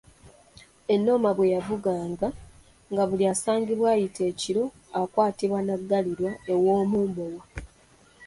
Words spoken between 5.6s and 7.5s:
n'aggalirwa ew'Omumbowa.